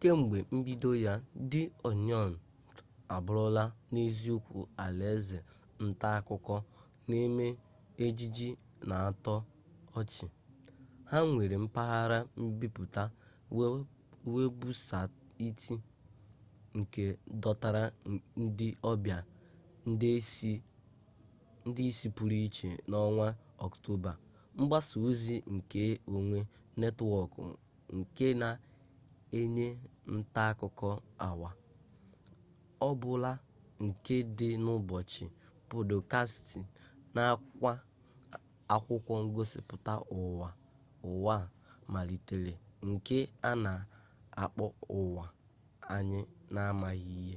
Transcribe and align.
kemgbe 0.00 0.38
mbido 0.56 0.90
ya 1.06 1.14
di 1.50 1.62
oniọn 1.88 2.32
abụrụla 3.14 3.64
n'eziokwu 3.92 4.58
alaeze 4.84 5.38
ntaakụkọ 5.84 6.56
na 7.08 7.14
eme 7.26 7.46
ejije 8.04 8.48
n'atọ 8.88 9.34
ọchị 9.98 10.26
ha 11.10 11.18
nwere 11.32 11.56
mpaghara 11.64 12.18
mbipụta 12.42 13.02
webụsaịtị 14.34 15.74
nke 16.78 17.02
dọtara 17.42 17.82
ndị 18.42 18.66
ọbịa 18.90 19.18
nde 19.90 20.08
ise 21.88 22.06
pụrụ 22.16 22.36
iche 22.46 22.68
n'ọnwa 22.90 23.28
ọktoba 23.66 24.12
mgbasa 24.58 24.94
ozi 25.08 25.34
nke 25.54 25.80
onwe 26.14 26.38
netwọkụ 26.80 27.40
nke 27.96 28.26
na-enye 28.40 29.66
ntaakụkọ 30.14 30.88
awa 31.28 31.50
ọbula 32.88 33.32
nke 33.84 34.14
dị 34.38 34.48
n'ụbọchị 34.64 35.24
pọdkastị 35.68 36.60
nakwa 37.16 37.72
akwụkwọ 38.74 39.12
ngosipụta 39.24 39.92
ụwa 40.18 40.48
a 41.34 41.38
malitere 41.92 42.54
nke 42.88 43.18
a 43.48 43.50
na 43.64 43.72
akpọ 44.42 44.64
ụwa 44.98 45.24
anyị 45.94 46.20
n'amaghị 46.52 47.12
ihe 47.24 47.36